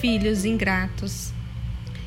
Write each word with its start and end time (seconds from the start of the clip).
filhos 0.00 0.44
ingratos. 0.44 1.32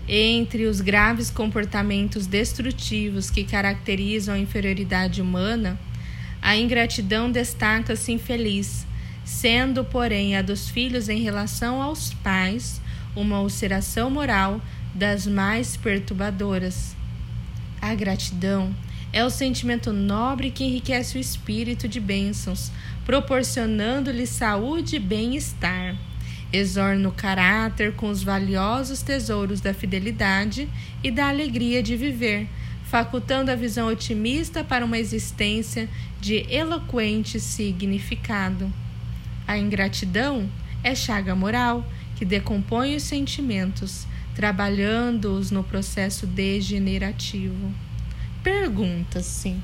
Entre 0.07 0.65
os 0.65 0.81
graves 0.81 1.29
comportamentos 1.29 2.25
destrutivos 2.25 3.29
que 3.29 3.43
caracterizam 3.43 4.35
a 4.35 4.39
inferioridade 4.39 5.21
humana, 5.21 5.79
a 6.41 6.57
ingratidão 6.57 7.31
destaca-se 7.31 8.11
infeliz, 8.11 8.85
sendo, 9.23 9.83
porém, 9.83 10.35
a 10.35 10.41
dos 10.41 10.69
filhos 10.69 11.07
em 11.07 11.21
relação 11.21 11.81
aos 11.81 12.13
pais 12.15 12.81
uma 13.15 13.41
ulceração 13.41 14.09
moral 14.09 14.61
das 14.93 15.27
mais 15.27 15.77
perturbadoras. 15.77 16.95
A 17.81 17.93
gratidão 17.93 18.73
é 19.13 19.23
o 19.25 19.29
sentimento 19.29 19.91
nobre 19.91 20.49
que 20.51 20.63
enriquece 20.63 21.17
o 21.17 21.21
espírito 21.21 21.87
de 21.87 21.99
bênçãos, 21.99 22.71
proporcionando-lhe 23.05 24.25
saúde 24.25 24.95
e 24.95 24.99
bem-estar. 24.99 25.95
Exorna 26.53 27.07
o 27.07 27.11
caráter 27.13 27.93
com 27.93 28.09
os 28.09 28.23
valiosos 28.23 29.01
tesouros 29.01 29.61
da 29.61 29.73
fidelidade 29.73 30.67
e 31.03 31.09
da 31.09 31.29
alegria 31.29 31.81
de 31.81 31.95
viver, 31.95 32.47
facultando 32.83 33.49
a 33.49 33.55
visão 33.55 33.87
otimista 33.87 34.63
para 34.63 34.83
uma 34.83 34.97
existência 34.97 35.87
de 36.19 36.45
eloquente 36.53 37.39
significado. 37.39 38.71
A 39.47 39.57
ingratidão 39.57 40.49
é 40.83 40.93
chaga 40.93 41.33
moral 41.35 41.85
que 42.17 42.25
decompõe 42.25 42.95
os 42.95 43.03
sentimentos, 43.03 44.05
trabalhando-os 44.35 45.51
no 45.51 45.63
processo 45.63 46.27
degenerativo. 46.27 47.71
Pergunta-se: 48.43 49.55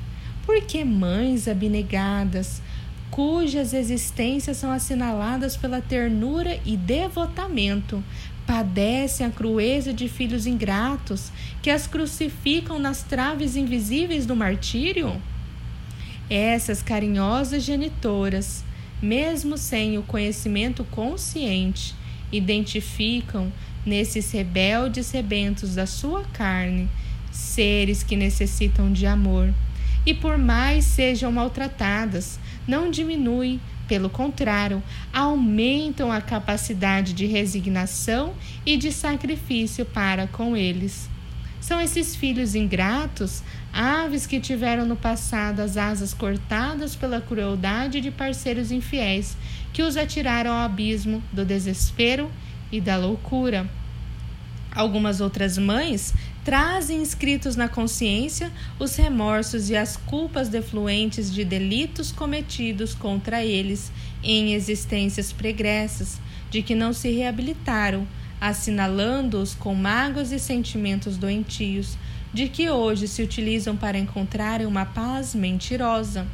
por 0.45 0.61
que 0.61 0.85
mães 0.85 1.47
abnegadas, 1.47 2.61
cujas 3.09 3.73
existências 3.73 4.57
são 4.57 4.71
assinaladas 4.71 5.55
pela 5.55 5.81
ternura 5.81 6.59
e 6.65 6.75
devotamento, 6.75 8.03
padecem 8.45 9.25
a 9.25 9.29
crueza 9.29 9.93
de 9.93 10.07
filhos 10.07 10.47
ingratos 10.47 11.31
que 11.61 11.69
as 11.69 11.85
crucificam 11.85 12.79
nas 12.79 13.03
traves 13.03 13.55
invisíveis 13.55 14.25
do 14.25 14.35
martírio? 14.35 15.21
Essas 16.29 16.81
carinhosas 16.81 17.63
genitoras, 17.63 18.63
mesmo 19.01 19.57
sem 19.57 19.97
o 19.97 20.03
conhecimento 20.03 20.83
consciente, 20.85 21.93
identificam 22.31 23.51
nesses 23.85 24.31
rebeldes 24.31 25.11
rebentos 25.11 25.75
da 25.75 25.85
sua 25.85 26.23
carne 26.33 26.89
seres 27.31 28.03
que 28.03 28.15
necessitam 28.15 28.91
de 28.91 29.05
amor. 29.05 29.53
E 30.05 30.13
por 30.13 30.37
mais 30.37 30.85
sejam 30.85 31.31
maltratadas, 31.31 32.39
não 32.67 32.91
diminui, 32.91 33.59
pelo 33.87 34.09
contrário, 34.09 34.83
aumentam 35.13 36.11
a 36.11 36.19
capacidade 36.19 37.13
de 37.13 37.25
resignação 37.25 38.33
e 38.65 38.75
de 38.75 38.91
sacrifício 38.91 39.85
para 39.85 40.27
com 40.27 40.57
eles. 40.57 41.09
São 41.61 41.81
esses 41.81 42.15
filhos 42.15 42.53
ingratos, 42.53 43.43
aves 43.73 44.27
que 44.27 44.39
tiveram 44.39 44.85
no 44.85 44.95
passado 44.95 45.59
as 45.59 45.77
asas 45.77 46.13
cortadas 46.13 46.95
pela 46.95 47.21
crueldade 47.21 47.99
de 47.99 48.11
parceiros 48.11 48.71
infiéis, 48.71 49.35
que 49.73 49.81
os 49.81 49.97
atiraram 49.97 50.51
ao 50.51 50.65
abismo 50.65 51.21
do 51.31 51.43
desespero 51.43 52.31
e 52.71 52.79
da 52.79 52.97
loucura. 52.97 53.69
Algumas 54.77 55.21
outras 55.21 55.57
mães 55.57 56.13
trazem 56.45 57.01
inscritos 57.01 57.55
na 57.55 57.67
consciência 57.67 58.51
os 58.77 58.95
remorsos 58.95 59.71
e 59.71 59.75
as 59.75 59.97
culpas 59.97 60.49
defluentes 60.49 61.33
de 61.33 61.43
delitos 61.43 62.11
cometidos 62.11 62.93
contra 62.93 63.43
eles 63.43 63.91
em 64.23 64.53
existências 64.53 65.33
pregressas, 65.33 66.21
de 66.51 66.61
que 66.61 66.75
não 66.75 66.93
se 66.93 67.09
reabilitaram, 67.09 68.07
assinalando-os 68.39 69.55
com 69.55 69.73
mágoas 69.73 70.31
e 70.31 70.37
sentimentos 70.37 71.17
doentios, 71.17 71.97
de 72.31 72.47
que 72.47 72.69
hoje 72.69 73.07
se 73.07 73.23
utilizam 73.23 73.75
para 73.75 73.97
encontrarem 73.97 74.67
uma 74.67 74.85
paz 74.85 75.33
mentirosa. 75.33 76.27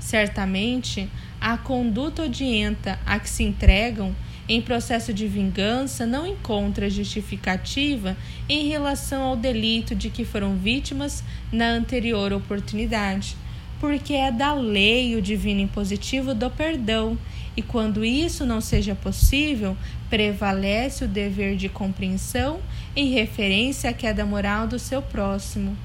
Certamente, 0.00 1.06
a 1.38 1.58
conduta 1.58 2.22
odienta 2.22 2.98
a 3.04 3.18
que 3.18 3.28
se 3.28 3.42
entregam 3.42 4.16
em 4.48 4.62
processo 4.62 5.12
de 5.12 5.26
vingança 5.26 6.06
não 6.06 6.26
encontra 6.26 6.88
justificativa 6.88 8.16
em 8.48 8.68
relação 8.68 9.22
ao 9.22 9.36
delito 9.36 9.94
de 9.94 10.08
que 10.08 10.24
foram 10.24 10.56
vítimas 10.56 11.22
na 11.52 11.68
anterior 11.68 12.32
oportunidade, 12.32 13.36
porque 13.78 14.14
é 14.14 14.32
da 14.32 14.54
lei 14.54 15.14
o 15.14 15.22
divino 15.22 15.60
impositivo 15.60 16.34
do 16.34 16.50
perdão, 16.50 17.18
e 17.56 17.62
quando 17.62 18.04
isso 18.04 18.46
não 18.46 18.60
seja 18.60 18.94
possível, 18.94 19.76
prevalece 20.08 21.04
o 21.04 21.08
dever 21.08 21.56
de 21.56 21.68
compreensão 21.68 22.60
em 22.96 23.10
referência 23.10 23.90
à 23.90 23.92
queda 23.92 24.24
moral 24.24 24.66
do 24.66 24.78
seu 24.78 25.02
próximo. 25.02 25.76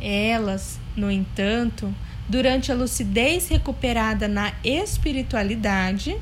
Elas, 0.00 0.78
no 0.96 1.10
entanto, 1.10 1.92
durante 2.28 2.70
a 2.70 2.74
lucidez 2.74 3.48
recuperada 3.48 4.28
na 4.28 4.52
espiritualidade, 4.64 6.16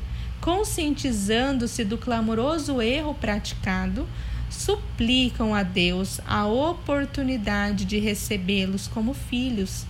conscientizando-se 0.45 1.87
do 1.87 1.97
clamoroso 1.97 2.83
erro 2.83 3.15
praticado, 3.15 4.07
suplicam 4.51 5.55
a 5.55 5.63
Deus 5.63 6.21
a 6.27 6.47
oportunidade 6.47 7.87
de 7.87 7.99
recebê-los 7.99 8.87
como 8.87 9.15
filhos, 9.15 9.87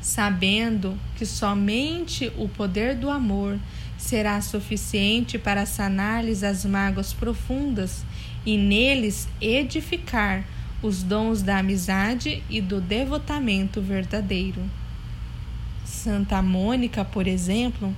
sabendo 0.00 0.96
que 1.16 1.26
somente 1.26 2.32
o 2.38 2.48
poder 2.48 2.94
do 2.94 3.10
amor 3.10 3.58
será 3.98 4.40
suficiente 4.40 5.38
para 5.38 5.66
sanar-lhes 5.66 6.42
as 6.42 6.64
mágoas 6.64 7.12
profundas 7.12 8.06
e 8.46 8.56
neles 8.56 9.28
edificar 9.38 10.46
os 10.82 11.02
dons 11.02 11.42
da 11.42 11.58
amizade 11.58 12.42
e 12.48 12.58
do 12.62 12.80
devotamento 12.80 13.82
verdadeiro. 13.82 14.62
Santa 15.84 16.40
Mônica, 16.40 17.04
por 17.04 17.26
exemplo, 17.26 17.94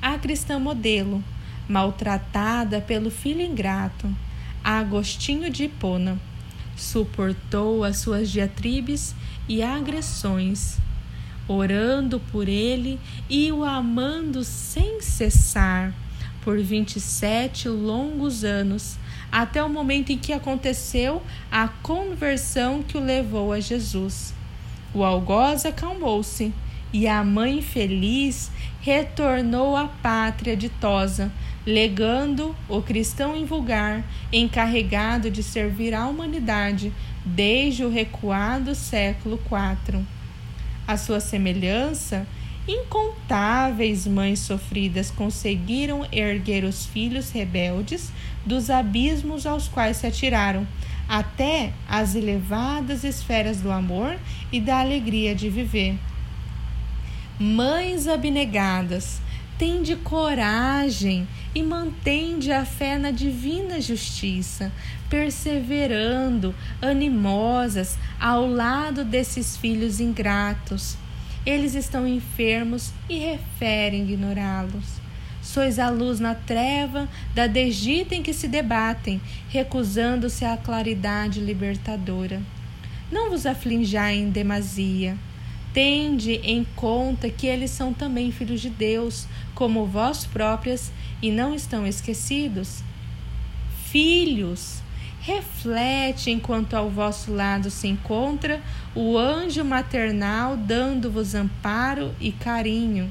a 0.00 0.18
cristã 0.18 0.58
modelo, 0.58 1.22
maltratada 1.68 2.80
pelo 2.80 3.10
filho 3.10 3.42
ingrato, 3.42 4.08
Agostinho 4.62 5.50
de 5.50 5.64
Hipona, 5.64 6.18
suportou 6.76 7.84
as 7.84 7.98
suas 7.98 8.30
diatribes 8.30 9.14
e 9.48 9.62
agressões, 9.62 10.78
orando 11.46 12.20
por 12.20 12.48
ele 12.48 13.00
e 13.28 13.50
o 13.50 13.64
amando 13.64 14.44
sem 14.44 15.00
cessar 15.00 15.92
por 16.42 16.58
27 16.58 17.68
longos 17.68 18.44
anos, 18.44 18.98
até 19.30 19.62
o 19.62 19.68
momento 19.68 20.10
em 20.10 20.18
que 20.18 20.32
aconteceu 20.32 21.22
a 21.50 21.68
conversão 21.68 22.82
que 22.82 22.96
o 22.96 23.04
levou 23.04 23.52
a 23.52 23.60
Jesus. 23.60 24.32
O 24.94 25.04
algoz 25.04 25.66
acalmou-se 25.66 26.52
e 26.92 27.06
a 27.06 27.22
mãe 27.22 27.60
feliz 27.60 28.50
retornou 28.80 29.76
à 29.76 29.86
pátria 29.86 30.56
ditosa, 30.56 31.30
legando 31.66 32.56
o 32.68 32.80
cristão 32.80 33.36
invulgar, 33.36 34.02
encarregado 34.32 35.30
de 35.30 35.42
servir 35.42 35.94
à 35.94 36.06
humanidade 36.06 36.92
desde 37.24 37.84
o 37.84 37.90
recuado 37.90 38.74
século 38.74 39.38
IV. 39.44 40.02
A 40.86 40.96
sua 40.96 41.20
semelhança, 41.20 42.26
incontáveis 42.66 44.06
mães 44.06 44.38
sofridas 44.40 45.10
conseguiram 45.10 46.06
erguer 46.10 46.64
os 46.64 46.86
filhos 46.86 47.30
rebeldes 47.30 48.10
dos 48.46 48.70
abismos 48.70 49.46
aos 49.46 49.68
quais 49.68 49.98
se 49.98 50.06
atiraram, 50.06 50.66
até 51.06 51.72
as 51.88 52.14
elevadas 52.14 53.04
esferas 53.04 53.60
do 53.60 53.70
amor 53.70 54.18
e 54.52 54.60
da 54.60 54.80
alegria 54.80 55.34
de 55.34 55.48
viver. 55.48 55.98
Mães 57.40 58.08
abnegadas, 58.08 59.20
tende 59.56 59.94
coragem 59.94 61.28
e 61.54 61.62
mantende 61.62 62.50
a 62.50 62.64
fé 62.64 62.98
na 62.98 63.12
divina 63.12 63.80
justiça, 63.80 64.72
perseverando, 65.08 66.52
animosas 66.82 67.96
ao 68.18 68.44
lado 68.44 69.04
desses 69.04 69.56
filhos 69.56 70.00
ingratos. 70.00 70.96
Eles 71.46 71.76
estão 71.76 72.08
enfermos 72.08 72.92
e 73.08 73.18
referem 73.18 74.02
ignorá-los. 74.02 74.98
Sois 75.40 75.78
a 75.78 75.90
luz 75.90 76.18
na 76.18 76.34
treva 76.34 77.08
da 77.36 77.46
desdita 77.46 78.16
em 78.16 78.22
que 78.22 78.32
se 78.32 78.48
debatem, 78.48 79.20
recusando-se 79.48 80.44
à 80.44 80.56
claridade 80.56 81.38
libertadora. 81.38 82.42
Não 83.12 83.30
vos 83.30 83.46
aflinjai 83.46 84.16
em 84.16 84.28
demasia. 84.28 85.16
Tende 85.72 86.40
em 86.42 86.66
conta 86.76 87.28
que 87.28 87.46
eles 87.46 87.70
são 87.70 87.92
também 87.92 88.32
filhos 88.32 88.60
de 88.60 88.70
Deus, 88.70 89.26
como 89.54 89.86
vós 89.86 90.24
próprias, 90.24 90.90
e 91.20 91.30
não 91.30 91.54
estão 91.54 91.86
esquecidos. 91.86 92.82
Filhos, 93.84 94.82
reflete 95.20 96.30
enquanto 96.30 96.74
ao 96.74 96.88
vosso 96.88 97.32
lado 97.32 97.70
se 97.70 97.86
encontra 97.86 98.62
o 98.94 99.18
anjo 99.18 99.64
maternal 99.64 100.56
dando-vos 100.56 101.34
amparo 101.34 102.14
e 102.18 102.32
carinho. 102.32 103.10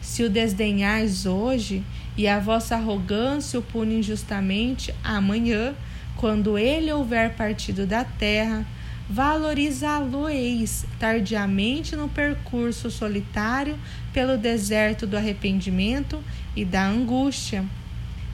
Se 0.00 0.24
o 0.24 0.30
desdenhais 0.30 1.26
hoje 1.26 1.84
e 2.16 2.26
a 2.26 2.40
vossa 2.40 2.74
arrogância 2.74 3.58
o 3.58 3.62
pune 3.62 4.00
injustamente, 4.00 4.92
amanhã, 5.04 5.74
quando 6.16 6.58
ele 6.58 6.92
houver 6.92 7.36
partido 7.36 7.86
da 7.86 8.04
terra, 8.04 8.66
valorizá-lo-eis 9.08 10.86
tardiamente 10.98 11.96
no 11.96 12.08
percurso 12.08 12.90
solitário 12.90 13.78
pelo 14.12 14.36
deserto 14.38 15.06
do 15.06 15.16
arrependimento 15.16 16.22
e 16.54 16.64
da 16.64 16.86
angústia. 16.86 17.64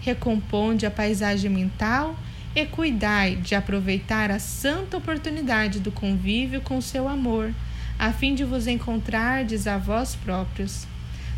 Recomponde 0.01 0.87
a 0.87 0.91
paisagem 0.91 1.51
mental 1.51 2.17
e 2.55 2.65
cuidai 2.67 3.37
de 3.37 3.55
aproveitar 3.55 4.31
a 4.31 4.39
santa 4.39 4.97
oportunidade 4.97 5.81
do 5.81 5.93
convívio 5.93 6.61
com 6.61 6.81
seu 6.81 7.09
amor, 7.09 7.53
a 7.99 8.13
fim 8.13 8.35
de 8.35 8.45
vos 8.45 8.67
encontrardes 8.67 9.67
a 9.67 9.77
vós 9.77 10.15
próprios 10.15 10.87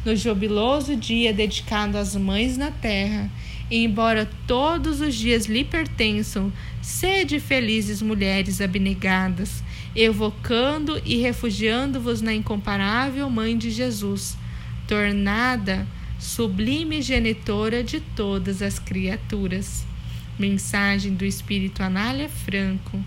no 0.05 0.17
jubiloso 0.17 0.97
dia 0.97 1.33
dedicado 1.33 1.99
às 1.99 2.17
mães 2.17 2.57
na 2.57 2.71
terra, 2.71 3.31
embora 3.71 4.29
todos 4.47 5.01
os 5.01 5.15
dias 5.15 5.47
lhe 5.47 5.65
pertençam, 5.65 6.53
sede 6.83 7.39
felizes 7.39 8.03
mulheres 8.03 8.61
abnegadas, 8.61 9.63
evocando 9.95 11.01
e 11.05 11.17
refugiando-vos 11.19 12.21
na 12.21 12.35
incomparável 12.35 13.29
Mãe 13.29 13.57
de 13.57 13.71
Jesus, 13.71 14.37
tornada 14.87 15.87
sublime 16.19 17.01
genitora 17.01 17.83
de 17.83 18.01
todas 18.01 18.61
as 18.61 18.79
criaturas. 18.79 19.87
Mensagem 20.39 21.15
do 21.15 21.25
Espírito 21.25 21.83
Anália 21.83 22.29
Franco, 22.29 23.03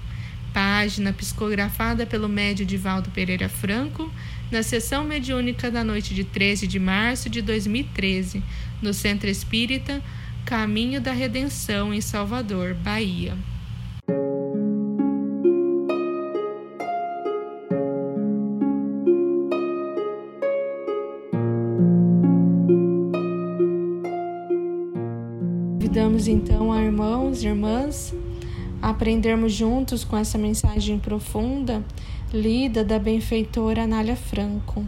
página 0.53 1.11
psicografada 1.13 2.05
pelo 2.05 2.29
médio 2.29 2.65
Divaldo 2.65 3.09
Pereira 3.09 3.49
Franco, 3.49 4.11
na 4.53 4.61
sessão 4.61 5.03
mediúnica 5.03 5.71
da 5.71 5.83
noite 5.83 6.13
de 6.13 6.23
13 6.23 6.67
de 6.67 6.77
março 6.77 7.27
de 7.27 7.41
2013, 7.41 8.43
no 8.83 8.93
Centro 8.93 9.27
Espírita 9.27 9.99
Caminho 10.45 11.01
da 11.01 11.11
Redenção, 11.11 11.91
em 11.91 11.99
Salvador, 11.99 12.75
Bahia. 12.75 13.35
Convidamos 25.79 26.27
então 26.27 26.71
a 26.71 26.79
irmãos 26.79 27.41
e 27.41 27.47
irmãs 27.47 28.13
a 28.79 28.89
aprendermos 28.89 29.51
juntos 29.51 30.03
com 30.03 30.15
essa 30.15 30.37
mensagem 30.37 30.99
profunda 30.99 31.83
lida 32.33 32.83
da 32.83 32.97
benfeitora 32.97 33.83
Anália 33.83 34.15
Franco. 34.15 34.83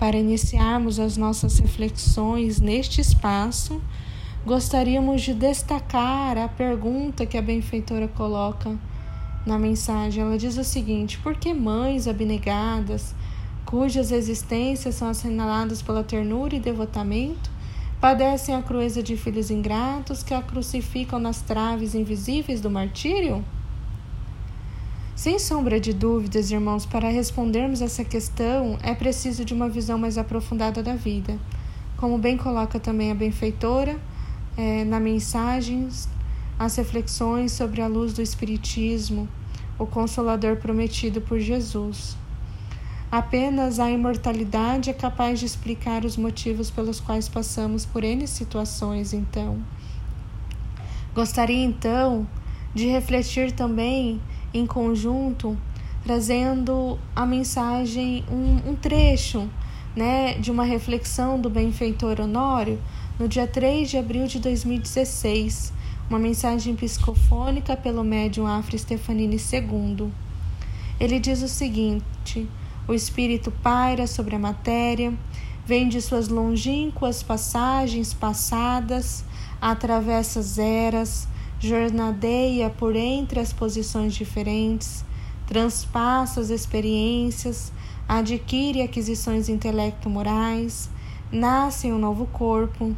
Para 0.00 0.16
iniciarmos 0.16 0.98
as 0.98 1.16
nossas 1.16 1.60
reflexões 1.60 2.60
neste 2.60 3.00
espaço, 3.00 3.80
gostaríamos 4.44 5.22
de 5.22 5.32
destacar 5.32 6.36
a 6.36 6.48
pergunta 6.48 7.24
que 7.24 7.38
a 7.38 7.42
benfeitora 7.42 8.08
coloca 8.08 8.76
na 9.46 9.56
mensagem. 9.56 10.24
Ela 10.24 10.36
diz 10.36 10.58
o 10.58 10.64
seguinte: 10.64 11.18
Por 11.18 11.36
que 11.36 11.54
mães 11.54 12.08
abnegadas, 12.08 13.14
cujas 13.64 14.10
existências 14.10 14.96
são 14.96 15.08
assinaladas 15.08 15.80
pela 15.80 16.02
ternura 16.02 16.56
e 16.56 16.60
devotamento, 16.60 17.48
padecem 18.00 18.56
a 18.56 18.60
crueza 18.60 19.00
de 19.04 19.16
filhos 19.16 19.52
ingratos 19.52 20.24
que 20.24 20.34
a 20.34 20.42
crucificam 20.42 21.20
nas 21.20 21.40
traves 21.40 21.94
invisíveis 21.94 22.60
do 22.60 22.68
martírio? 22.68 23.44
Sem 25.16 25.38
sombra 25.38 25.80
de 25.80 25.94
dúvidas, 25.94 26.50
irmãos, 26.50 26.84
para 26.84 27.08
respondermos 27.08 27.80
essa 27.80 28.04
questão 28.04 28.78
é 28.82 28.94
preciso 28.94 29.46
de 29.46 29.54
uma 29.54 29.66
visão 29.66 29.96
mais 29.96 30.18
aprofundada 30.18 30.82
da 30.82 30.94
vida. 30.94 31.38
Como 31.96 32.18
bem 32.18 32.36
coloca 32.36 32.78
também 32.78 33.10
a 33.10 33.14
benfeitora 33.14 33.98
é, 34.58 34.84
na 34.84 35.00
mensagem, 35.00 35.88
as 36.58 36.76
reflexões 36.76 37.52
sobre 37.52 37.80
a 37.80 37.86
luz 37.86 38.12
do 38.12 38.20
Espiritismo, 38.20 39.26
o 39.78 39.86
Consolador 39.86 40.58
prometido 40.58 41.22
por 41.22 41.40
Jesus. 41.40 42.14
Apenas 43.10 43.80
a 43.80 43.90
imortalidade 43.90 44.90
é 44.90 44.92
capaz 44.92 45.40
de 45.40 45.46
explicar 45.46 46.04
os 46.04 46.18
motivos 46.18 46.70
pelos 46.70 47.00
quais 47.00 47.26
passamos 47.26 47.86
por 47.86 48.04
N 48.04 48.26
situações, 48.26 49.14
então. 49.14 49.56
Gostaria, 51.14 51.64
então, 51.64 52.28
de 52.74 52.86
refletir 52.86 53.52
também 53.52 54.20
em 54.58 54.66
conjunto, 54.66 55.56
trazendo 56.02 56.98
a 57.14 57.26
mensagem, 57.26 58.24
um, 58.30 58.70
um 58.70 58.76
trecho 58.76 59.48
né, 59.94 60.34
de 60.34 60.50
uma 60.50 60.64
reflexão 60.64 61.40
do 61.40 61.48
benfeitor 61.48 62.20
Honório 62.20 62.78
no 63.18 63.26
dia 63.26 63.46
3 63.46 63.88
de 63.88 63.96
abril 63.96 64.26
de 64.26 64.38
2016, 64.38 65.72
uma 66.08 66.18
mensagem 66.18 66.76
psicofônica 66.76 67.76
pelo 67.76 68.04
médium 68.04 68.46
Afra 68.46 68.76
Stefanini 68.76 69.36
II. 69.36 70.12
Ele 71.00 71.18
diz 71.18 71.42
o 71.42 71.48
seguinte: 71.48 72.48
o 72.86 72.94
espírito 72.94 73.50
paira 73.50 74.06
sobre 74.06 74.36
a 74.36 74.38
matéria, 74.38 75.12
vem 75.64 75.88
de 75.88 76.00
suas 76.00 76.28
longínquas 76.28 77.22
passagens 77.22 78.14
passadas, 78.14 79.24
atravessa 79.60 80.40
as 80.40 80.58
eras, 80.58 81.26
jornadeia 81.58 82.68
por 82.70 82.94
entre 82.94 83.40
as 83.40 83.52
posições 83.52 84.14
diferentes, 84.14 85.04
transpassa 85.46 86.40
as 86.40 86.50
experiências, 86.50 87.72
adquire 88.08 88.82
aquisições 88.82 89.48
intelecto-morais, 89.48 90.90
nasce 91.30 91.90
um 91.90 91.98
novo 91.98 92.26
corpo, 92.26 92.94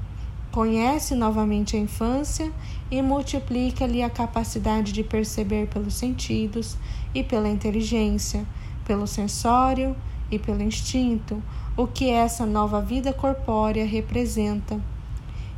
conhece 0.51 1.15
novamente 1.15 1.77
a 1.77 1.79
infância 1.79 2.53
e 2.91 3.01
multiplica-lhe 3.01 4.03
a 4.03 4.11
capacidade 4.11 4.93
de 4.93 5.05
perceber 5.05 5.69
pelos 5.69 5.95
sentidos 5.95 6.77
e 7.15 7.23
pela 7.23 7.49
inteligência, 7.49 8.47
pelo 8.85 9.07
sensório 9.07 9.95
e 10.31 10.39
pelo 10.39 10.63
instinto, 10.63 11.43
o 11.77 11.87
que 11.87 12.11
essa 12.11 12.45
nova 12.45 12.81
vida 12.81 13.13
corpórea 13.13 13.87
representa 13.87 14.81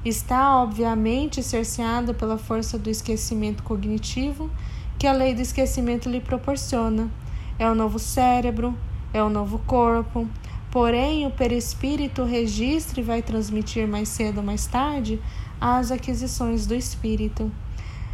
está 0.05 0.57
obviamente 0.57 1.43
cerceado 1.43 2.15
pela 2.15 2.39
força 2.39 2.79
do 2.79 2.89
esquecimento 2.89 3.63
cognitivo 3.63 4.51
que 4.99 5.07
a 5.07 5.13
lei 5.13 5.35
do 5.35 5.41
esquecimento 5.41 6.09
lhe 6.09 6.21
proporciona. 6.21 7.11
É 7.59 7.71
o 7.71 7.75
novo 7.75 7.99
cérebro, 7.99 8.75
é 9.13 9.23
o 9.23 9.29
novo 9.29 9.59
corpo. 9.61 10.27
Porém, 10.71 11.27
o 11.27 11.31
perispírito 11.31 12.25
registra 12.25 13.01
e 13.01 13.03
vai 13.05 13.23
transmitir 13.23 13.89
mais 13.89 14.09
cedo 14.09 14.39
ou 14.39 14.45
mais 14.45 14.67
tarde 14.67 15.21
as 15.61 15.91
aquisições 15.91 16.67
do 16.67 16.75
espírito. 16.75 17.51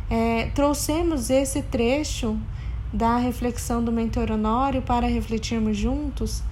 É, 0.09 0.47
trouxemos 0.55 1.31
esse 1.31 1.63
trecho 1.63 2.39
da 2.93 3.17
reflexão 3.17 3.85
do 3.85 3.93
mentor 3.93 4.31
Honório 4.31 4.81
para 4.81 5.07
refletirmos 5.07 5.77
juntos, 5.77 6.43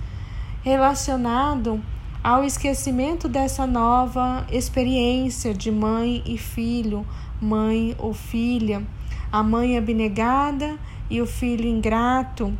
relacionado 0.62 1.81
ao 2.25 2.43
esquecimento 2.43 3.28
dessa 3.28 3.66
nova 3.66 4.47
experiência 4.50 5.52
de 5.52 5.71
mãe 5.71 6.23
e 6.25 6.38
filho, 6.38 7.07
mãe 7.38 7.95
ou 7.99 8.14
filha, 8.14 8.83
a 9.31 9.43
mãe 9.43 9.76
abnegada 9.76 10.78
e 11.11 11.21
o 11.21 11.26
filho 11.26 11.69
ingrato. 11.69 12.50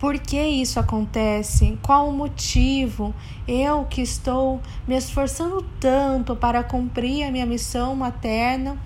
Por 0.00 0.18
que 0.18 0.40
isso 0.40 0.80
acontece? 0.80 1.78
Qual 1.82 2.08
o 2.08 2.12
motivo? 2.12 3.14
Eu 3.46 3.84
que 3.84 4.00
estou 4.00 4.62
me 4.88 4.96
esforçando 4.96 5.62
tanto 5.78 6.34
para 6.34 6.64
cumprir 6.64 7.24
a 7.24 7.30
minha 7.30 7.44
missão 7.44 7.94
materna, 7.94 8.78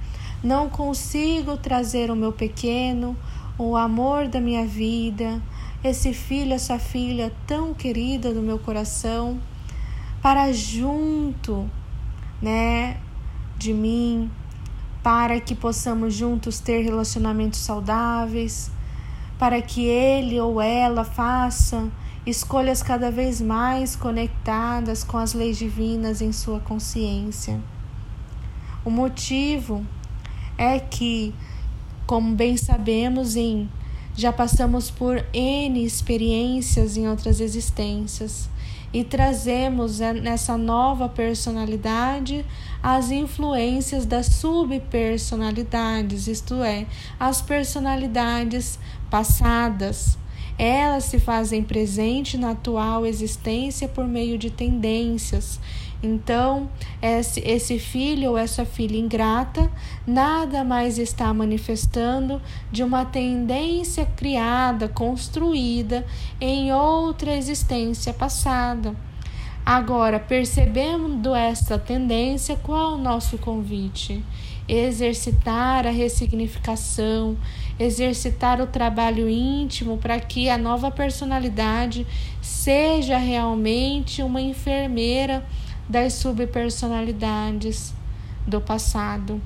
não 0.42 0.68
consigo 0.68 1.56
trazer 1.56 2.10
o 2.10 2.16
meu 2.16 2.32
pequeno, 2.32 3.16
o 3.56 3.76
amor 3.76 4.26
da 4.26 4.40
minha 4.40 4.66
vida, 4.66 5.40
esse 5.84 6.12
filho, 6.12 6.54
essa 6.54 6.76
filha 6.76 7.32
tão 7.46 7.72
querida 7.72 8.34
do 8.34 8.42
meu 8.42 8.58
coração 8.58 9.38
para 10.22 10.52
junto, 10.52 11.68
né, 12.40 12.98
de 13.56 13.72
mim, 13.72 14.30
para 15.02 15.40
que 15.40 15.54
possamos 15.54 16.14
juntos 16.14 16.60
ter 16.60 16.82
relacionamentos 16.82 17.60
saudáveis, 17.60 18.70
para 19.38 19.62
que 19.62 19.86
ele 19.86 20.38
ou 20.38 20.60
ela 20.60 21.04
faça 21.04 21.88
escolhas 22.26 22.82
cada 22.82 23.10
vez 23.10 23.40
mais 23.40 23.96
conectadas 23.96 25.02
com 25.02 25.16
as 25.16 25.32
leis 25.32 25.56
divinas 25.56 26.20
em 26.20 26.32
sua 26.32 26.60
consciência. 26.60 27.58
O 28.84 28.90
motivo 28.90 29.84
é 30.58 30.78
que, 30.78 31.34
como 32.06 32.34
bem 32.34 32.56
sabemos, 32.56 33.36
em 33.36 33.68
já 34.14 34.32
passamos 34.32 34.90
por 34.90 35.24
N 35.32 35.82
experiências 35.82 36.96
em 36.96 37.08
outras 37.08 37.40
existências 37.40 38.50
e 38.92 39.04
trazemos 39.04 40.00
nessa 40.00 40.58
nova 40.58 41.08
personalidade 41.08 42.44
as 42.82 43.10
influências 43.10 44.06
das 44.06 44.26
subpersonalidades, 44.26 46.26
isto 46.26 46.62
é, 46.62 46.86
as 47.18 47.42
personalidades 47.42 48.78
passadas. 49.10 50.19
Elas 50.62 51.04
se 51.04 51.18
fazem 51.18 51.62
presente 51.62 52.36
na 52.36 52.50
atual 52.50 53.06
existência 53.06 53.88
por 53.88 54.06
meio 54.06 54.36
de 54.36 54.50
tendências 54.50 55.58
então, 56.02 56.70
esse, 57.02 57.78
filho 57.78 58.30
ou 58.30 58.38
essa 58.38 58.64
filha 58.64 58.96
ingrata 58.96 59.70
nada 60.06 60.64
mais 60.64 60.98
está 60.98 61.32
manifestando 61.34 62.40
de 62.72 62.82
uma 62.82 63.04
tendência 63.04 64.06
criada, 64.06 64.88
construída 64.88 66.06
em 66.40 66.72
outra 66.72 67.36
existência 67.36 68.14
passada. 68.14 68.94
Agora, 69.64 70.18
percebendo 70.18 71.34
essa 71.34 71.78
tendência, 71.78 72.56
qual 72.56 72.94
o 72.94 72.98
nosso 72.98 73.36
convite? 73.36 74.24
Exercitar 74.72 75.84
a 75.84 75.90
ressignificação, 75.90 77.36
exercitar 77.76 78.60
o 78.60 78.68
trabalho 78.68 79.28
íntimo 79.28 79.98
para 79.98 80.20
que 80.20 80.48
a 80.48 80.56
nova 80.56 80.92
personalidade 80.92 82.06
seja 82.40 83.18
realmente 83.18 84.22
uma 84.22 84.40
enfermeira 84.40 85.44
das 85.88 86.12
subpersonalidades 86.12 87.92
do 88.46 88.60
passado. 88.60 89.42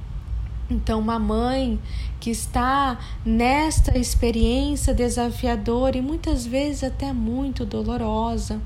Então, 0.68 1.00
uma 1.00 1.18
mãe 1.18 1.80
que 2.20 2.28
está 2.28 2.98
nesta 3.24 3.96
experiência 3.96 4.92
desafiadora 4.92 5.96
e 5.96 6.02
muitas 6.02 6.44
vezes 6.44 6.84
até 6.84 7.14
muito 7.14 7.64
dolorosa, 7.64 8.60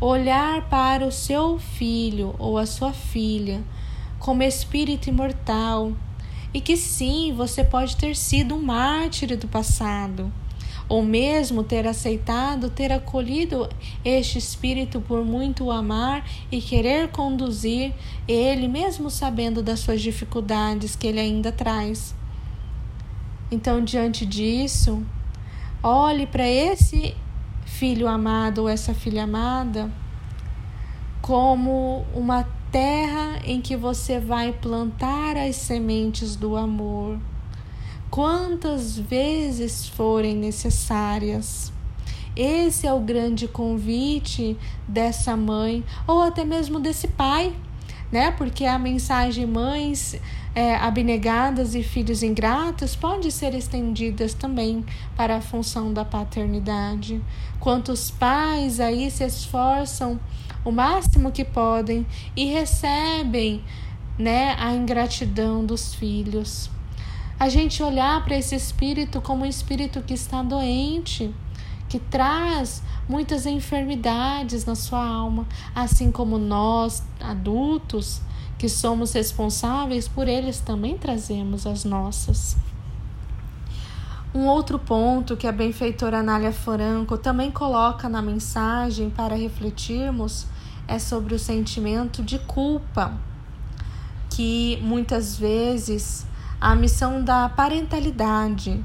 olhar 0.00 0.68
para 0.68 1.06
o 1.06 1.12
seu 1.12 1.56
filho 1.56 2.34
ou 2.36 2.58
a 2.58 2.66
sua 2.66 2.92
filha 2.92 3.62
como 4.24 4.42
espírito 4.42 5.10
imortal 5.10 5.92
e 6.54 6.58
que 6.58 6.78
sim, 6.78 7.34
você 7.36 7.62
pode 7.62 7.94
ter 7.94 8.16
sido 8.16 8.54
um 8.54 8.62
mártir 8.62 9.36
do 9.36 9.46
passado 9.46 10.32
ou 10.88 11.02
mesmo 11.02 11.62
ter 11.62 11.86
aceitado, 11.86 12.70
ter 12.70 12.90
acolhido 12.90 13.68
este 14.02 14.38
espírito 14.38 14.98
por 14.98 15.22
muito 15.26 15.64
o 15.64 15.70
amar 15.70 16.26
e 16.50 16.58
querer 16.58 17.08
conduzir 17.08 17.92
ele, 18.26 18.66
mesmo 18.66 19.10
sabendo 19.10 19.62
das 19.62 19.80
suas 19.80 20.00
dificuldades 20.00 20.96
que 20.96 21.06
ele 21.06 21.20
ainda 21.20 21.52
traz. 21.52 22.14
Então, 23.50 23.84
diante 23.84 24.24
disso, 24.24 25.02
olhe 25.82 26.26
para 26.26 26.48
esse 26.48 27.14
filho 27.66 28.08
amado 28.08 28.62
ou 28.62 28.68
essa 28.70 28.94
filha 28.94 29.24
amada 29.24 29.90
como 31.20 32.06
uma 32.14 32.46
terra 32.74 33.38
em 33.44 33.60
que 33.60 33.76
você 33.76 34.18
vai 34.18 34.52
plantar 34.52 35.36
as 35.36 35.54
sementes 35.54 36.34
do 36.34 36.56
amor 36.56 37.20
quantas 38.10 38.98
vezes 38.98 39.88
forem 39.88 40.34
necessárias. 40.34 41.72
Esse 42.34 42.84
é 42.84 42.92
o 42.92 42.98
grande 42.98 43.46
convite 43.46 44.56
dessa 44.88 45.36
mãe, 45.36 45.84
ou 46.04 46.20
até 46.20 46.44
mesmo 46.44 46.80
desse 46.80 47.06
pai, 47.06 47.54
né? 48.10 48.32
Porque 48.32 48.64
a 48.64 48.76
mensagem 48.76 49.46
mães 49.46 50.20
é, 50.54 50.76
abnegadas 50.76 51.74
e 51.74 51.82
filhos 51.82 52.22
ingratos 52.22 52.94
pode 52.94 53.30
ser 53.32 53.54
estendidas 53.54 54.34
também 54.34 54.84
para 55.16 55.36
a 55.36 55.40
função 55.40 55.92
da 55.92 56.04
paternidade. 56.04 57.20
Quantos 57.58 58.10
pais 58.10 58.80
aí 58.80 59.10
se 59.10 59.24
esforçam 59.24 60.20
o 60.64 60.70
máximo 60.70 61.32
que 61.32 61.44
podem 61.44 62.06
e 62.36 62.46
recebem 62.46 63.62
né, 64.18 64.54
a 64.58 64.72
ingratidão 64.72 65.64
dos 65.64 65.94
filhos 65.94 66.70
a 67.38 67.48
gente 67.48 67.82
olhar 67.82 68.24
para 68.24 68.36
esse 68.36 68.54
espírito 68.54 69.20
como 69.20 69.44
um 69.44 69.48
espírito 69.48 70.00
que 70.02 70.14
está 70.14 70.42
doente, 70.42 71.34
que 71.88 71.98
traz 71.98 72.82
muitas 73.08 73.44
enfermidades 73.44 74.64
na 74.64 74.74
sua 74.74 75.04
alma, 75.04 75.46
assim 75.74 76.10
como 76.10 76.38
nós, 76.38 77.02
adultos, 77.20 78.20
que 78.64 78.68
somos 78.70 79.12
responsáveis 79.12 80.08
por 80.08 80.26
eles, 80.26 80.58
também 80.58 80.96
trazemos 80.96 81.66
as 81.66 81.84
nossas. 81.84 82.56
Um 84.34 84.46
outro 84.46 84.78
ponto 84.78 85.36
que 85.36 85.46
a 85.46 85.52
benfeitora 85.52 86.20
Anália 86.20 86.50
Franco 86.50 87.18
também 87.18 87.50
coloca 87.50 88.08
na 88.08 88.22
mensagem 88.22 89.10
para 89.10 89.34
refletirmos 89.34 90.46
é 90.88 90.98
sobre 90.98 91.34
o 91.34 91.38
sentimento 91.38 92.22
de 92.22 92.38
culpa, 92.38 93.12
que 94.30 94.78
muitas 94.80 95.36
vezes 95.36 96.24
a 96.58 96.74
missão 96.74 97.22
da 97.22 97.50
parentalidade 97.50 98.82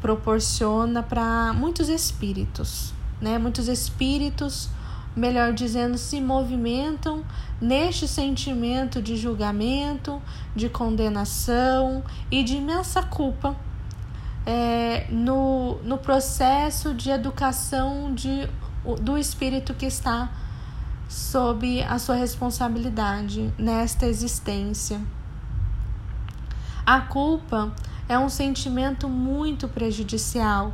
proporciona 0.00 1.02
para 1.02 1.52
muitos 1.52 1.90
espíritos, 1.90 2.94
né? 3.20 3.36
Muitos 3.36 3.68
espíritos, 3.68 4.70
melhor 5.16 5.52
dizendo, 5.52 5.96
se 5.96 6.20
movimentam 6.20 7.24
neste 7.60 8.08
sentimento 8.08 9.00
de 9.00 9.16
julgamento, 9.16 10.20
de 10.54 10.68
condenação 10.68 12.02
e 12.30 12.42
de 12.42 12.56
imensa 12.56 13.02
culpa 13.02 13.56
é, 14.46 15.06
no, 15.10 15.76
no 15.82 15.98
processo 15.98 16.92
de 16.92 17.10
educação 17.10 18.12
de, 18.14 18.48
do 19.00 19.16
espírito 19.16 19.72
que 19.74 19.86
está 19.86 20.30
sob 21.08 21.82
a 21.82 21.98
sua 21.98 22.16
responsabilidade 22.16 23.52
nesta 23.58 24.06
existência. 24.06 25.00
A 26.84 27.00
culpa 27.00 27.72
é 28.08 28.18
um 28.18 28.28
sentimento 28.28 29.08
muito 29.08 29.68
prejudicial 29.68 30.72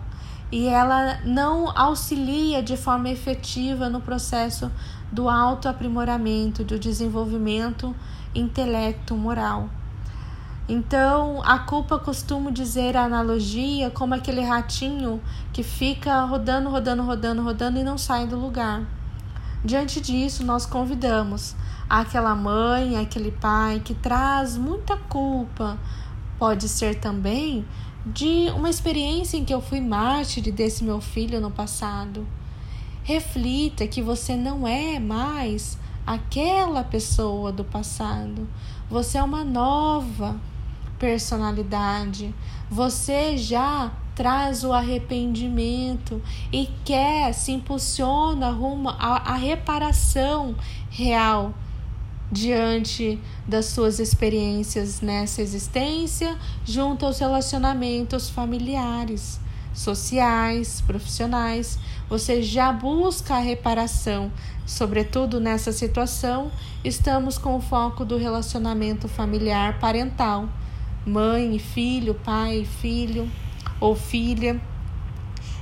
e 0.53 0.67
ela 0.67 1.21
não 1.25 1.71
auxilia 1.77 2.63
de 2.63 2.77
forma 2.77 3.09
efetiva 3.09 3.89
no 3.89 4.01
processo 4.01 4.71
do 5.13 5.29
autoaprimoramento, 5.29 6.65
do 6.65 6.79
desenvolvimento 6.79 7.95
intelecto 8.35 9.15
moral. 9.17 9.69
Então, 10.69 11.43
a 11.45 11.59
culpa 11.59 11.99
costumo 11.99 12.53
dizer 12.53 12.97
a 12.97 13.05
analogia 13.05 13.91
como 13.91 14.15
aquele 14.15 14.41
ratinho 14.41 15.21
que 15.53 15.65
fica 15.65 16.23
rodando, 16.25 16.71
rodando, 16.71 17.03
rodando, 17.03 17.43
rodando 17.43 17.79
e 17.81 17.83
não 17.83 17.99
sai 17.99 18.27
do 18.27 18.39
lugar. 18.39 18.83
Diante 19.65 20.01
disso, 20.01 20.45
nós 20.45 20.65
convidamos 20.65 21.57
aquela 21.89 22.37
mãe, 22.37 22.97
aquele 22.97 23.33
pai 23.33 23.81
que 23.85 23.95
traz 23.95 24.57
muita 24.57 24.97
culpa, 24.97 25.77
pode 26.39 26.69
ser 26.69 27.01
também 27.01 27.67
de 28.05 28.51
uma 28.55 28.71
experiência 28.71 29.37
em 29.37 29.45
que 29.45 29.53
eu 29.53 29.61
fui 29.61 29.81
mártir 29.81 30.53
desse 30.53 30.83
meu 30.83 31.01
filho 31.01 31.41
no 31.41 31.51
passado. 31.51 32.27
Reflita 33.03 33.87
que 33.87 34.01
você 34.01 34.37
não 34.37 34.67
é 34.67 34.99
mais 34.99 35.79
aquela 36.07 36.83
pessoa 36.83 37.53
do 37.53 37.65
passado. 37.65 38.49
Você 38.89 39.19
é 39.19 39.23
uma 39.23 39.45
nova 39.45 40.41
personalidade. 40.99 42.35
Você 42.71 43.37
já 43.37 43.93
traz 44.15 44.65
o 44.65 44.73
arrependimento 44.73 46.21
e 46.53 46.69
quer, 46.85 47.33
se 47.33 47.53
impulsiona 47.53 48.51
rumo 48.51 48.91
à, 48.91 49.33
à 49.33 49.35
reparação 49.35 50.55
real 50.91 51.55
diante 52.31 53.19
das 53.47 53.67
suas 53.67 53.99
experiências 53.99 55.01
nessa 55.01 55.43
existência, 55.43 56.39
junto 56.65 57.05
aos 57.05 57.19
relacionamentos 57.19 58.31
familiares, 58.31 59.41
sociais, 59.75 60.81
profissionais. 60.81 61.79
Você 62.09 62.43
já 62.43 62.73
busca 62.73 63.35
a 63.35 63.41
reparação, 63.41 64.31
sobretudo 64.65 65.41
nessa 65.41 65.73
situação, 65.73 66.53
estamos 66.85 67.37
com 67.37 67.57
o 67.57 67.61
foco 67.61 68.05
do 68.05 68.17
relacionamento 68.17 69.09
familiar 69.09 69.79
parental, 69.79 70.49
mãe 71.05 71.57
e 71.57 71.59
filho, 71.59 72.15
pai 72.15 72.61
e 72.61 72.65
filho 72.65 73.29
ou 73.81 73.97
filha. 73.97 74.61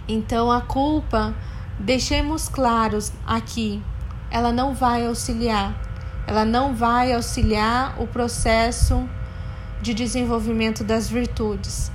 Então 0.06 0.50
a 0.50 0.60
culpa, 0.60 1.34
deixemos 1.78 2.48
claros 2.48 3.12
aqui, 3.26 3.82
ela 4.30 4.52
não 4.52 4.74
vai 4.74 5.06
auxiliar 5.06 5.87
ela 6.28 6.44
não 6.44 6.74
vai 6.74 7.10
auxiliar 7.14 7.96
o 7.98 8.06
processo 8.06 9.08
de 9.80 9.94
desenvolvimento 9.94 10.84
das 10.84 11.08
virtudes. 11.08 11.90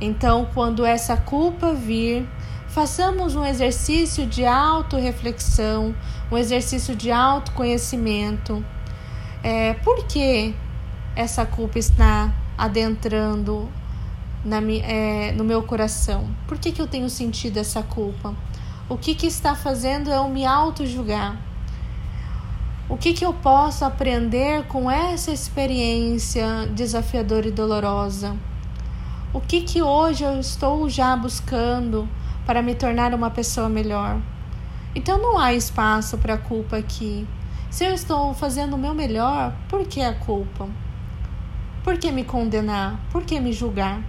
Então, 0.00 0.48
quando 0.52 0.84
essa 0.84 1.16
culpa 1.16 1.72
vir, 1.72 2.28
façamos 2.66 3.36
um 3.36 3.44
exercício 3.44 4.26
de 4.26 4.44
autorreflexão, 4.44 5.94
um 6.32 6.36
exercício 6.36 6.96
de 6.96 7.12
autoconhecimento. 7.12 8.64
É, 9.40 9.74
por 9.74 10.04
que 10.06 10.52
essa 11.14 11.46
culpa 11.46 11.78
está 11.78 12.34
adentrando 12.58 13.68
na, 14.44 14.60
é, 14.82 15.30
no 15.30 15.44
meu 15.44 15.62
coração? 15.62 16.28
Por 16.48 16.58
que, 16.58 16.72
que 16.72 16.82
eu 16.82 16.88
tenho 16.88 17.08
sentido 17.08 17.58
essa 17.58 17.84
culpa? 17.84 18.34
O 18.88 18.98
que, 18.98 19.14
que 19.14 19.28
está 19.28 19.54
fazendo 19.54 20.10
eu 20.10 20.28
me 20.28 20.44
auto-julgar? 20.44 21.45
O 22.88 22.96
que, 22.96 23.12
que 23.12 23.26
eu 23.26 23.32
posso 23.32 23.84
aprender 23.84 24.62
com 24.68 24.88
essa 24.88 25.32
experiência 25.32 26.68
desafiadora 26.70 27.48
e 27.48 27.50
dolorosa? 27.50 28.36
O 29.32 29.40
que, 29.40 29.62
que 29.62 29.82
hoje 29.82 30.22
eu 30.22 30.38
estou 30.38 30.88
já 30.88 31.16
buscando 31.16 32.08
para 32.46 32.62
me 32.62 32.76
tornar 32.76 33.12
uma 33.12 33.28
pessoa 33.28 33.68
melhor? 33.68 34.20
Então 34.94 35.18
não 35.18 35.36
há 35.36 35.52
espaço 35.52 36.16
para 36.18 36.38
culpa 36.38 36.76
aqui. 36.76 37.26
Se 37.68 37.84
eu 37.84 37.92
estou 37.92 38.32
fazendo 38.34 38.74
o 38.74 38.78
meu 38.78 38.94
melhor, 38.94 39.52
por 39.68 39.84
que 39.84 40.00
a 40.00 40.14
culpa? 40.14 40.68
Por 41.82 41.98
que 41.98 42.12
me 42.12 42.22
condenar? 42.22 43.00
Por 43.10 43.24
que 43.24 43.40
me 43.40 43.52
julgar? 43.52 44.00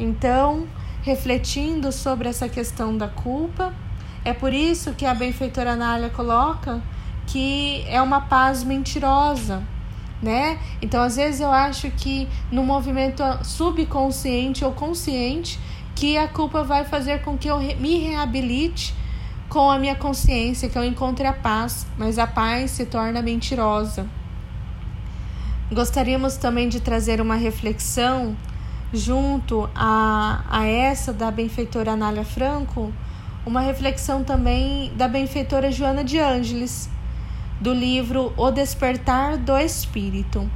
Então, 0.00 0.66
refletindo 1.02 1.92
sobre 1.92 2.26
essa 2.26 2.48
questão 2.48 2.96
da 2.96 3.08
culpa, 3.08 3.74
é 4.24 4.32
por 4.32 4.54
isso 4.54 4.94
que 4.94 5.04
a 5.04 5.12
benfeitora 5.12 5.72
Anália 5.72 6.08
coloca 6.08 6.80
que 7.32 7.82
é 7.88 8.00
uma 8.02 8.20
paz 8.20 8.62
mentirosa, 8.62 9.62
né? 10.22 10.58
Então, 10.82 11.02
às 11.02 11.16
vezes 11.16 11.40
eu 11.40 11.50
acho 11.50 11.90
que 11.92 12.28
no 12.50 12.62
movimento 12.62 13.22
subconsciente 13.42 14.62
ou 14.66 14.72
consciente, 14.72 15.58
que 15.94 16.18
a 16.18 16.28
culpa 16.28 16.62
vai 16.62 16.84
fazer 16.84 17.22
com 17.22 17.38
que 17.38 17.48
eu 17.48 17.58
me 17.58 17.96
reabilite 18.00 18.94
com 19.48 19.70
a 19.70 19.78
minha 19.78 19.94
consciência, 19.94 20.68
que 20.68 20.76
eu 20.76 20.84
encontre 20.84 21.26
a 21.26 21.32
paz, 21.32 21.86
mas 21.96 22.18
a 22.18 22.26
paz 22.26 22.72
se 22.72 22.84
torna 22.84 23.22
mentirosa. 23.22 24.06
Gostaríamos 25.72 26.36
também 26.36 26.68
de 26.68 26.80
trazer 26.80 27.18
uma 27.18 27.36
reflexão 27.36 28.36
junto 28.92 29.70
a, 29.74 30.44
a 30.50 30.66
essa 30.66 31.14
da 31.14 31.30
benfeitora 31.30 31.92
Anália 31.92 32.26
Franco, 32.26 32.92
uma 33.46 33.62
reflexão 33.62 34.22
também 34.22 34.92
da 34.96 35.08
benfeitora 35.08 35.72
Joana 35.72 36.04
de 36.04 36.18
Ângeles, 36.18 36.90
do 37.62 37.72
livro 37.72 38.32
O 38.36 38.50
Despertar 38.50 39.38
do 39.38 39.56
Espírito. 39.56 40.50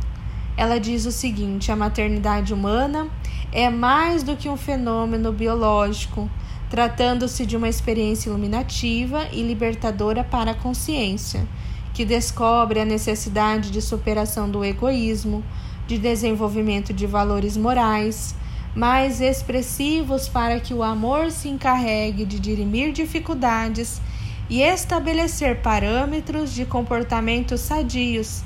Ela 0.57 0.81
diz 0.81 1.07
o 1.07 1.13
seguinte: 1.13 1.71
a 1.71 1.77
maternidade 1.77 2.53
humana 2.53 3.07
é 3.53 3.71
mais 3.71 4.25
do 4.25 4.35
que 4.35 4.49
um 4.49 4.57
fenômeno 4.57 5.31
biológico, 5.31 6.29
tratando-se 6.69 7.47
de 7.47 7.57
uma 7.57 7.69
experiência 7.69 8.29
iluminativa 8.29 9.29
e 9.33 9.41
libertadora 9.41 10.25
para 10.25 10.51
a 10.51 10.55
consciência, 10.55 11.47
que 11.95 12.05
descobre 12.05 12.81
a 12.81 12.85
necessidade 12.85 13.71
de 13.71 13.81
superação 13.81 14.51
do 14.51 14.65
egoísmo, 14.65 15.45
de 15.87 15.99
desenvolvimento 15.99 16.93
de 16.93 17.07
valores 17.07 17.57
morais 17.57 18.35
mais 18.75 19.21
expressivos 19.23 20.29
para 20.29 20.59
que 20.61 20.75
o 20.75 20.83
amor 20.83 21.31
se 21.31 21.49
encarregue 21.49 22.27
de 22.27 22.39
dirimir 22.39 22.93
dificuldades 22.93 24.03
e 24.49 24.63
estabelecer 24.63 25.61
parâmetros 25.61 26.53
de 26.53 26.65
comportamentos 26.65 27.61
sadios, 27.61 28.43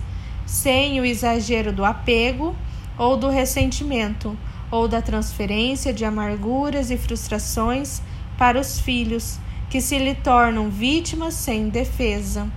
sem 0.47 1.01
o 1.01 1.05
exagero 1.05 1.73
do 1.73 1.85
apego 1.85 2.55
ou 2.99 3.17
do 3.17 3.29
ressentimento, 3.29 4.37
ou 4.71 4.87
da 4.87 5.03
transferência 5.03 5.93
de 5.93 6.05
amarguras 6.05 6.91
e 6.91 6.97
frustrações 6.97 8.01
para 8.39 8.59
os 8.59 8.79
filhos, 8.79 9.39
que 9.69 9.81
se 9.81 9.99
lhe 9.99 10.15
tornam 10.15 10.71
vítimas 10.71 11.35
sem 11.35 11.69
defesa. 11.69 12.49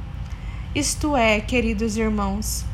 Isto 0.74 1.16
é, 1.16 1.40
queridos 1.40 1.98
irmãos, 1.98 2.66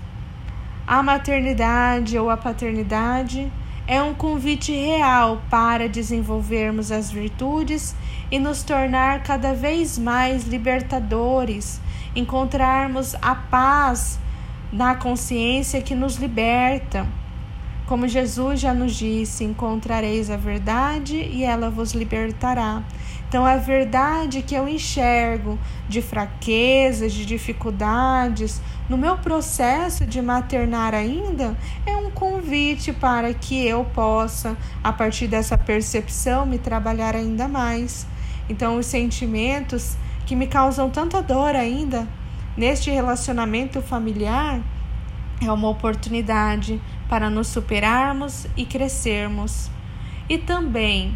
a 0.87 1.03
maternidade 1.03 2.17
ou 2.17 2.29
a 2.29 2.37
paternidade 2.37 3.51
é 3.89 4.03
um 4.03 4.13
convite 4.13 4.71
real 4.71 5.41
para 5.49 5.89
desenvolvermos 5.89 6.91
as 6.91 7.09
virtudes 7.09 7.95
e 8.29 8.37
nos 8.37 8.61
tornar 8.61 9.23
cada 9.23 9.55
vez 9.55 9.97
mais 9.97 10.43
libertadores, 10.43 11.81
encontrarmos 12.15 13.15
a 13.19 13.33
paz 13.33 14.19
na 14.71 14.93
consciência 14.93 15.81
que 15.81 15.95
nos 15.95 16.17
liberta. 16.17 17.07
Como 17.87 18.07
Jesus 18.07 18.59
já 18.59 18.75
nos 18.75 18.93
disse: 18.93 19.43
encontrareis 19.43 20.29
a 20.29 20.37
verdade 20.37 21.15
e 21.15 21.43
ela 21.43 21.71
vos 21.71 21.93
libertará. 21.93 22.83
Então, 23.27 23.43
a 23.43 23.57
verdade 23.57 24.43
que 24.43 24.53
eu 24.53 24.67
enxergo 24.67 25.57
de 25.87 25.99
fraquezas, 25.99 27.11
de 27.11 27.25
dificuldades, 27.25 28.61
no 28.89 28.97
meu 28.97 29.19
processo 29.19 30.03
de 30.03 30.19
maternar 30.19 30.95
ainda, 30.95 31.55
é 31.85 31.95
um 31.95 32.09
convite 32.09 32.91
para 32.91 33.31
que 33.35 33.63
eu 33.63 33.85
possa, 33.85 34.57
a 34.83 34.91
partir 34.91 35.27
dessa 35.27 35.55
percepção, 35.55 36.43
me 36.43 36.57
trabalhar 36.57 37.15
ainda 37.15 37.47
mais. 37.47 38.07
Então, 38.49 38.77
os 38.77 38.87
sentimentos 38.87 39.95
que 40.25 40.35
me 40.35 40.47
causam 40.47 40.89
tanta 40.89 41.21
dor 41.21 41.55
ainda 41.55 42.07
neste 42.57 42.89
relacionamento 42.89 43.79
familiar 43.79 44.59
é 45.39 45.51
uma 45.51 45.69
oportunidade 45.69 46.81
para 47.07 47.29
nos 47.29 47.47
superarmos 47.47 48.47
e 48.57 48.65
crescermos. 48.65 49.69
E 50.27 50.39
também 50.39 51.15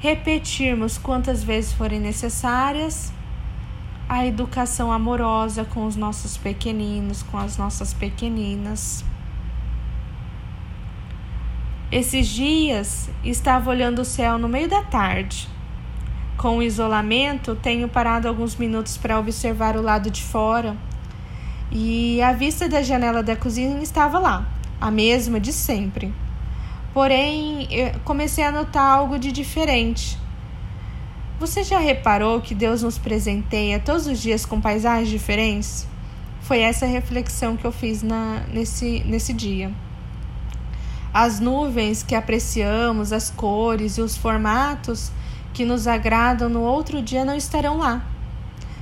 repetirmos 0.00 0.96
quantas 0.96 1.44
vezes 1.44 1.72
forem 1.72 2.00
necessárias 2.00 3.12
a 4.08 4.24
educação 4.24 4.90
amorosa 4.90 5.64
com 5.64 5.84
os 5.84 5.94
nossos 5.94 6.36
pequeninos, 6.36 7.22
com 7.22 7.36
as 7.36 7.58
nossas 7.58 7.92
pequeninas. 7.92 9.04
Esses 11.92 12.26
dias 12.26 13.10
estava 13.22 13.70
olhando 13.70 14.00
o 14.00 14.04
céu 14.04 14.38
no 14.38 14.48
meio 14.48 14.68
da 14.68 14.82
tarde. 14.82 15.48
Com 16.38 16.58
o 16.58 16.62
isolamento, 16.62 17.54
tenho 17.56 17.88
parado 17.88 18.28
alguns 18.28 18.56
minutos 18.56 18.96
para 18.96 19.18
observar 19.18 19.76
o 19.76 19.82
lado 19.82 20.10
de 20.10 20.22
fora 20.22 20.76
e 21.70 22.22
a 22.22 22.32
vista 22.32 22.68
da 22.68 22.82
janela 22.82 23.22
da 23.22 23.36
cozinha 23.36 23.82
estava 23.82 24.18
lá, 24.18 24.46
a 24.80 24.90
mesma 24.90 25.38
de 25.38 25.52
sempre. 25.52 26.14
Porém, 26.94 27.68
comecei 28.04 28.44
a 28.44 28.50
notar 28.50 28.84
algo 28.84 29.18
de 29.18 29.30
diferente. 29.30 30.18
Você 31.38 31.62
já 31.62 31.78
reparou 31.78 32.40
que 32.40 32.52
Deus 32.52 32.82
nos 32.82 32.98
presenteia 32.98 33.78
todos 33.78 34.08
os 34.08 34.20
dias 34.20 34.44
com 34.44 34.60
paisagens 34.60 35.08
diferentes? 35.08 35.86
Foi 36.40 36.58
essa 36.58 36.84
reflexão 36.84 37.56
que 37.56 37.64
eu 37.64 37.70
fiz 37.70 38.02
na, 38.02 38.42
nesse, 38.52 39.04
nesse 39.06 39.32
dia. 39.32 39.70
As 41.14 41.38
nuvens 41.38 42.02
que 42.02 42.16
apreciamos, 42.16 43.12
as 43.12 43.30
cores 43.30 43.98
e 43.98 44.00
os 44.00 44.16
formatos 44.16 45.12
que 45.54 45.64
nos 45.64 45.86
agradam 45.86 46.48
no 46.48 46.62
outro 46.62 47.00
dia 47.00 47.24
não 47.24 47.36
estarão 47.36 47.78
lá. 47.78 48.04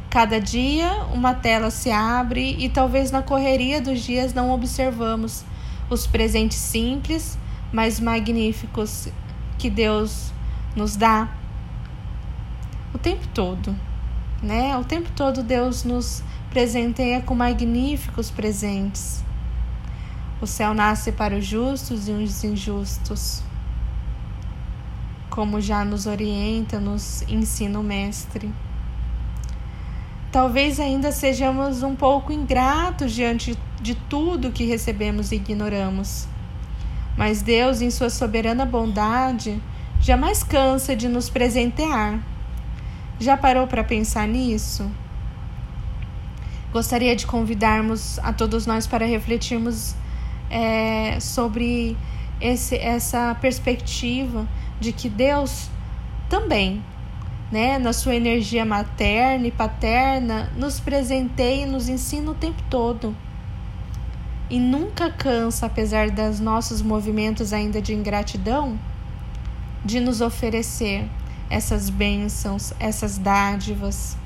Cada 0.08 0.40
dia 0.40 1.04
uma 1.12 1.34
tela 1.34 1.70
se 1.70 1.90
abre 1.90 2.56
e 2.58 2.70
talvez 2.70 3.10
na 3.10 3.20
correria 3.20 3.82
dos 3.82 4.00
dias 4.00 4.32
não 4.32 4.50
observamos 4.50 5.44
os 5.90 6.06
presentes 6.06 6.56
simples 6.56 7.36
mais 7.70 8.00
magníficos 8.00 9.08
que 9.58 9.68
Deus 9.68 10.32
nos 10.74 10.96
dá 10.96 11.35
o 12.96 12.98
tempo 12.98 13.28
todo, 13.34 13.76
né? 14.42 14.74
O 14.78 14.82
tempo 14.82 15.10
todo 15.14 15.42
Deus 15.42 15.84
nos 15.84 16.22
presenteia 16.48 17.20
com 17.20 17.34
magníficos 17.34 18.30
presentes. 18.30 19.22
O 20.40 20.46
céu 20.46 20.72
nasce 20.72 21.12
para 21.12 21.36
os 21.36 21.44
justos 21.44 22.08
e 22.08 22.12
os 22.12 22.42
injustos, 22.42 23.42
como 25.28 25.60
já 25.60 25.84
nos 25.84 26.06
orienta, 26.06 26.80
nos 26.80 27.20
ensina 27.28 27.78
o 27.78 27.82
Mestre. 27.82 28.50
Talvez 30.32 30.80
ainda 30.80 31.12
sejamos 31.12 31.82
um 31.82 31.94
pouco 31.94 32.32
ingratos 32.32 33.12
diante 33.12 33.58
de 33.78 33.94
tudo 33.94 34.52
que 34.52 34.64
recebemos 34.64 35.32
e 35.32 35.36
ignoramos. 35.36 36.26
Mas 37.14 37.42
Deus, 37.42 37.82
em 37.82 37.90
sua 37.90 38.08
soberana 38.08 38.64
bondade, 38.64 39.62
jamais 40.00 40.42
cansa 40.42 40.96
de 40.96 41.08
nos 41.08 41.28
presentear. 41.28 42.35
Já 43.18 43.36
parou 43.36 43.66
para 43.66 43.82
pensar 43.82 44.28
nisso? 44.28 44.90
Gostaria 46.72 47.16
de 47.16 47.26
convidarmos 47.26 48.18
a 48.18 48.32
todos 48.32 48.66
nós 48.66 48.86
para 48.86 49.06
refletirmos 49.06 49.94
é, 50.50 51.18
sobre 51.20 51.96
esse, 52.40 52.76
essa 52.76 53.34
perspectiva 53.40 54.46
de 54.78 54.92
que 54.92 55.08
Deus 55.08 55.70
também, 56.28 56.82
né, 57.50 57.78
na 57.78 57.92
sua 57.92 58.14
energia 58.14 58.64
materna 58.64 59.46
e 59.46 59.50
paterna, 59.50 60.52
nos 60.56 60.78
presenteia 60.78 61.62
e 61.62 61.66
nos 61.66 61.88
ensina 61.88 62.30
o 62.30 62.34
tempo 62.34 62.62
todo 62.68 63.16
e 64.48 64.60
nunca 64.60 65.10
cansa, 65.10 65.66
apesar 65.66 66.10
dos 66.10 66.38
nossos 66.38 66.80
movimentos 66.80 67.52
ainda 67.52 67.80
de 67.80 67.92
ingratidão, 67.94 68.78
de 69.84 70.00
nos 70.00 70.20
oferecer 70.20 71.08
essas 71.48 71.90
bênçãos, 71.90 72.72
essas 72.78 73.18
dádivas. 73.18 74.16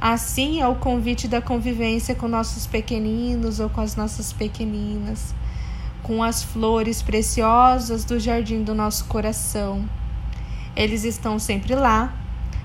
Assim 0.00 0.60
é 0.60 0.66
o 0.66 0.76
convite 0.76 1.28
da 1.28 1.42
convivência 1.42 2.14
com 2.14 2.26
nossos 2.26 2.66
pequeninos 2.66 3.60
ou 3.60 3.68
com 3.68 3.82
as 3.82 3.96
nossas 3.96 4.32
pequeninas, 4.32 5.34
com 6.02 6.22
as 6.22 6.42
flores 6.42 7.02
preciosas 7.02 8.04
do 8.04 8.18
jardim 8.18 8.62
do 8.62 8.74
nosso 8.74 9.04
coração. 9.04 9.84
Eles 10.74 11.04
estão 11.04 11.38
sempre 11.38 11.74
lá, 11.74 12.14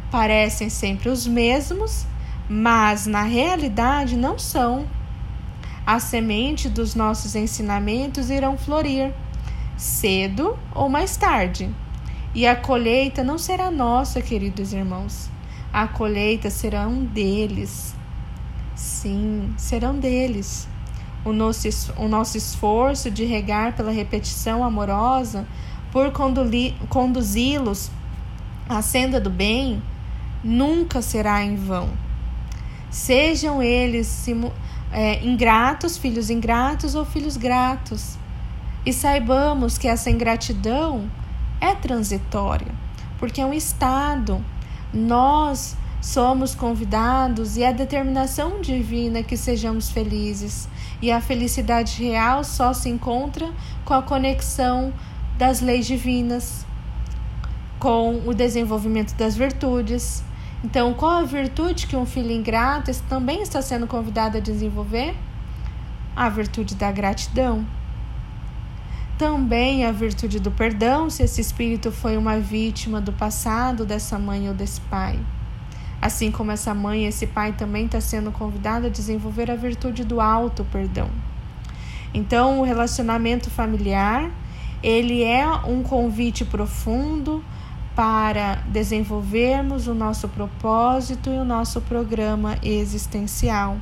parecem 0.09 0.69
sempre 0.69 1.09
os 1.09 1.27
mesmos, 1.27 2.05
mas 2.47 3.05
na 3.05 3.23
realidade 3.23 4.15
não 4.15 4.39
são. 4.39 4.87
A 5.85 5.99
semente 5.99 6.69
dos 6.69 6.95
nossos 6.95 7.35
ensinamentos 7.35 8.29
irão 8.29 8.57
florir, 8.57 9.13
cedo 9.77 10.57
ou 10.73 10.87
mais 10.87 11.17
tarde. 11.17 11.69
E 12.35 12.45
a 12.45 12.53
colheita 12.53 13.23
não 13.23 13.37
será 13.37 13.71
nossa, 13.71 14.21
queridos 14.21 14.73
irmãos. 14.73 15.29
A 15.71 15.87
colheita 15.87 16.49
será 16.49 16.85
um 16.85 17.05
deles. 17.05 17.95
Sim, 18.75 19.53
serão 19.57 19.97
deles. 19.97 20.67
O 21.23 21.31
nosso, 21.31 21.69
o 21.95 22.09
nosso 22.09 22.37
esforço 22.37 23.09
de 23.09 23.23
regar 23.23 23.73
pela 23.73 23.89
repetição 23.89 24.65
amorosa, 24.65 25.47
por 25.93 26.11
conduzi-los 26.89 27.89
à 28.67 28.81
senda 28.81 29.17
do 29.17 29.29
bem, 29.29 29.81
nunca 30.43 31.01
será 31.01 31.41
em 31.41 31.55
vão. 31.55 31.89
Sejam 32.89 33.63
eles 33.63 34.27
é, 34.91 35.23
ingratos, 35.25 35.97
filhos 35.97 36.29
ingratos 36.29 36.95
ou 36.95 37.05
filhos 37.05 37.37
gratos. 37.37 38.17
E 38.85 38.91
saibamos 38.91 39.77
que 39.77 39.87
essa 39.87 40.11
ingratidão 40.11 41.09
é 41.61 41.73
transitória, 41.75 42.71
porque 43.19 43.41
é 43.41 43.45
um 43.45 43.53
estado. 43.53 44.43
Nós 44.93 45.75
somos 46.01 46.53
convidados 46.53 47.57
e 47.57 47.63
é 47.63 47.73
determinação 47.73 48.61
divina 48.61 49.23
que 49.23 49.35
sejamos 49.35 49.89
felizes. 49.89 50.67
E 51.01 51.11
a 51.11 51.19
felicidade 51.19 52.03
real 52.03 52.43
só 52.43 52.73
se 52.73 52.89
encontra 52.89 53.51
com 53.83 53.93
a 53.93 54.01
conexão 54.01 54.93
das 55.37 55.61
leis 55.61 55.85
divinas, 55.85 56.65
com 57.79 58.21
o 58.25 58.33
desenvolvimento 58.33 59.13
das 59.15 59.35
virtudes, 59.35 60.23
então, 60.65 60.95
qual 60.95 61.19
a 61.19 61.23
virtude 61.23 61.85
que 61.85 61.95
um 61.95 62.07
filho 62.07 62.31
ingrato 62.31 62.91
também 63.07 63.43
está 63.43 63.61
sendo 63.61 63.85
convidado 63.85 64.37
a 64.37 64.39
desenvolver? 64.39 65.15
A 66.15 66.27
virtude 66.27 66.73
da 66.73 66.91
gratidão. 66.91 67.63
Também 69.17 69.85
a 69.85 69.93
virtude 69.93 70.41
do 70.41 70.51
perdão, 70.51 71.09
se 71.09 71.23
esse 71.23 71.39
espírito 71.39 71.89
foi 71.89 72.17
uma 72.17 72.37
vítima 72.37 72.99
do 72.99 73.13
passado 73.13 73.85
dessa 73.85 74.19
mãe 74.19 74.49
ou 74.49 74.53
desse 74.53 74.81
pai. 74.81 75.17
Assim 76.01 76.31
como 76.31 76.51
essa 76.51 76.73
mãe 76.73 77.05
esse 77.05 77.25
pai 77.25 77.53
também 77.53 77.85
está 77.85 78.01
sendo 78.01 78.29
convidado 78.29 78.87
a 78.87 78.89
desenvolver 78.89 79.49
a 79.49 79.55
virtude 79.55 80.03
do 80.03 80.19
alto 80.19 80.65
perdão. 80.65 81.09
Então, 82.13 82.59
o 82.59 82.63
relacionamento 82.63 83.49
familiar, 83.49 84.29
ele 84.83 85.23
é 85.23 85.47
um 85.65 85.81
convite 85.81 86.43
profundo 86.43 87.43
para 87.95 88.55
desenvolvermos 88.67 89.87
o 89.87 89.95
nosso 89.95 90.27
propósito 90.27 91.29
e 91.29 91.37
o 91.37 91.45
nosso 91.45 91.79
programa 91.79 92.57
existencial. 92.61 93.77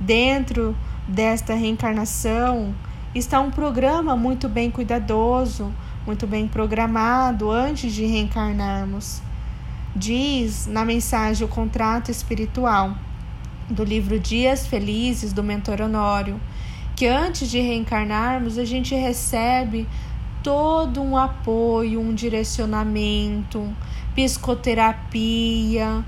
Dentro 0.00 0.74
desta 1.06 1.54
reencarnação 1.54 2.74
está 3.18 3.40
um 3.40 3.50
programa 3.50 4.16
muito 4.16 4.48
bem 4.48 4.70
cuidadoso, 4.70 5.72
muito 6.06 6.26
bem 6.26 6.46
programado 6.46 7.50
antes 7.50 7.92
de 7.92 8.04
reencarnarmos. 8.06 9.20
Diz 9.94 10.66
na 10.68 10.84
mensagem 10.84 11.44
O 11.44 11.48
Contrato 11.50 12.10
Espiritual, 12.10 12.94
do 13.68 13.82
livro 13.82 14.18
Dias 14.20 14.66
Felizes 14.66 15.32
do 15.32 15.42
Mentor 15.42 15.80
Honório, 15.80 16.40
que 16.94 17.06
antes 17.06 17.50
de 17.50 17.58
reencarnarmos 17.58 18.58
a 18.58 18.64
gente 18.64 18.94
recebe 18.94 19.88
todo 20.42 21.02
um 21.02 21.16
apoio, 21.16 22.00
um 22.00 22.14
direcionamento, 22.14 23.68
psicoterapia, 24.14 26.04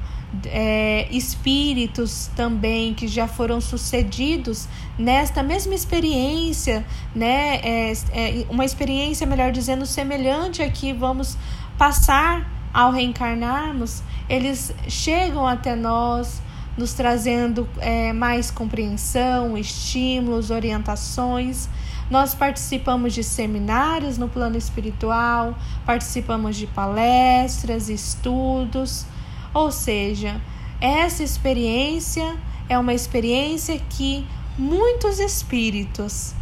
é, 0.46 1.06
espíritos 1.10 2.30
também 2.34 2.94
que 2.94 3.06
já 3.06 3.28
foram 3.28 3.60
sucedidos 3.60 4.68
nesta 4.98 5.42
mesma 5.42 5.74
experiência, 5.74 6.84
né? 7.14 7.60
É, 7.62 7.92
é, 8.12 8.46
uma 8.48 8.64
experiência, 8.64 9.26
melhor 9.26 9.52
dizendo, 9.52 9.84
semelhante 9.84 10.62
a 10.62 10.70
que 10.70 10.92
vamos 10.92 11.36
passar 11.76 12.50
ao 12.72 12.90
reencarnarmos, 12.90 14.02
eles 14.28 14.74
chegam 14.88 15.46
até 15.46 15.76
nós, 15.76 16.40
nos 16.76 16.94
trazendo 16.94 17.68
é, 17.78 18.12
mais 18.12 18.50
compreensão, 18.50 19.58
estímulos, 19.58 20.50
orientações 20.50 21.68
nós 22.12 22.34
participamos 22.34 23.14
de 23.14 23.24
seminários 23.24 24.18
no 24.18 24.28
plano 24.28 24.58
espiritual, 24.58 25.56
participamos 25.86 26.56
de 26.56 26.66
palestras, 26.66 27.88
estudos, 27.88 29.06
ou 29.54 29.70
seja, 29.70 30.40
essa 30.80 31.22
experiência 31.22 32.36
é 32.68 32.78
uma 32.78 32.94
experiência 32.94 33.78
que 33.78 34.26
muitos 34.58 35.18
espíritos 35.18 36.34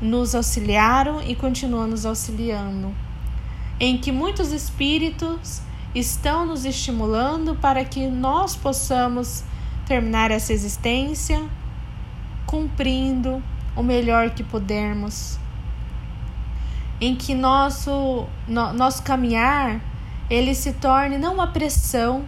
nos 0.00 0.34
auxiliaram 0.34 1.22
e 1.22 1.34
continuam 1.34 1.86
nos 1.86 2.04
auxiliando, 2.04 2.94
em 3.78 3.96
que 3.96 4.12
muitos 4.12 4.52
espíritos 4.52 5.62
estão 5.94 6.44
nos 6.44 6.64
estimulando 6.64 7.54
para 7.56 7.84
que 7.84 8.06
nós 8.06 8.54
possamos 8.54 9.44
terminar 9.86 10.30
essa 10.30 10.52
existência 10.52 11.42
cumprindo 12.46 13.42
o 13.74 13.82
melhor 13.82 14.30
que 14.30 14.42
pudermos. 14.42 15.38
Em 17.00 17.14
que 17.14 17.34
nosso, 17.34 18.26
no, 18.48 18.72
nosso 18.72 19.02
caminhar 19.02 19.80
ele 20.28 20.54
se 20.54 20.72
torne 20.72 21.18
não 21.18 21.34
uma 21.34 21.46
pressão, 21.48 22.24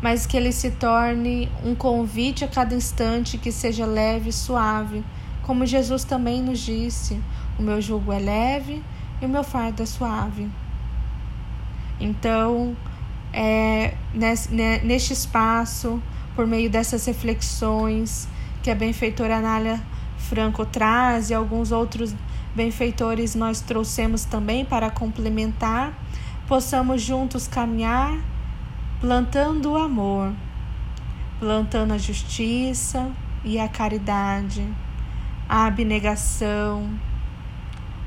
mas 0.00 0.26
que 0.26 0.36
ele 0.36 0.52
se 0.52 0.70
torne 0.70 1.50
um 1.64 1.74
convite 1.74 2.44
a 2.44 2.48
cada 2.48 2.74
instante 2.74 3.38
que 3.38 3.50
seja 3.50 3.86
leve 3.86 4.30
e 4.30 4.32
suave, 4.32 5.04
como 5.42 5.66
Jesus 5.66 6.04
também 6.04 6.42
nos 6.42 6.60
disse: 6.60 7.20
o 7.58 7.62
meu 7.62 7.80
jugo 7.80 8.12
é 8.12 8.18
leve 8.18 8.82
e 9.20 9.26
o 9.26 9.28
meu 9.28 9.44
fardo 9.44 9.82
é 9.82 9.86
suave. 9.86 10.48
Então, 12.00 12.76
é, 13.32 13.94
nesse, 14.12 14.52
neste 14.52 15.12
espaço, 15.12 16.02
por 16.34 16.46
meio 16.46 16.68
dessas 16.68 17.04
reflexões 17.06 18.28
que 18.62 18.70
a 18.70 18.74
benfeitora 18.74 19.36
Anália 19.36 19.80
Franco 20.18 20.64
traz 20.64 21.30
e 21.30 21.34
alguns 21.34 21.70
outros 21.70 22.14
benfeitores 22.54 23.34
nós 23.34 23.60
trouxemos 23.60 24.24
também 24.24 24.64
para 24.64 24.90
complementar, 24.90 25.92
possamos 26.46 27.02
juntos 27.02 27.48
caminhar 27.48 28.18
plantando 29.00 29.72
o 29.72 29.76
amor, 29.76 30.32
plantando 31.38 31.92
a 31.92 31.98
justiça 31.98 33.10
e 33.44 33.58
a 33.58 33.68
caridade, 33.68 34.66
a 35.48 35.66
abnegação, 35.66 36.88